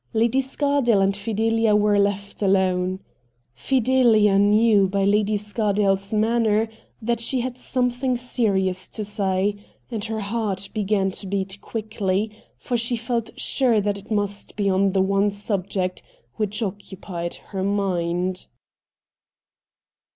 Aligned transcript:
Lady 0.13 0.41
Scardale 0.41 0.99
and 0.99 1.13
Fideha 1.15 1.77
were 1.77 1.99
left 1.99 2.41
alone. 2.41 3.01
Fidelia 3.53 4.39
knew 4.39 4.87
by 4.87 5.03
Lady 5.03 5.37
Scardale's 5.37 6.11
manner 6.11 6.67
that 6.99 7.19
she 7.19 7.41
had 7.41 7.55
something 7.55 8.17
serious 8.17 8.89
to 8.89 9.03
say, 9.03 9.57
and 9.91 10.03
her 10.05 10.21
heart 10.21 10.69
began 10.73 11.11
to 11.11 11.27
beat 11.27 11.61
quickly, 11.61 12.31
for 12.57 12.75
she 12.77 12.95
felt 12.97 13.29
sure 13.39 13.79
that 13.79 13.99
it 13.99 14.09
must 14.09 14.55
be 14.55 14.71
on 14.71 14.93
the 14.93 15.03
one 15.03 15.29
subject 15.29 16.01
which 16.37 16.63
occupied 16.63 17.35
her 17.53 17.61
mind. 17.61 18.47